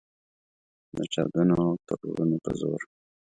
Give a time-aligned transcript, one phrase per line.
[0.95, 2.81] د چاودنو او ترورونو په زور.